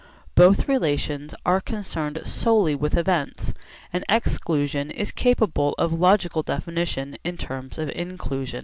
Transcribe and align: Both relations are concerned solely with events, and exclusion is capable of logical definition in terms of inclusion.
Both 0.33 0.67
relations 0.67 1.35
are 1.45 1.61
concerned 1.61 2.19
solely 2.25 2.73
with 2.73 2.97
events, 2.97 3.53
and 3.93 4.03
exclusion 4.09 4.89
is 4.89 5.11
capable 5.11 5.75
of 5.77 5.93
logical 5.93 6.41
definition 6.41 7.19
in 7.23 7.37
terms 7.37 7.77
of 7.77 7.87
inclusion. 7.91 8.59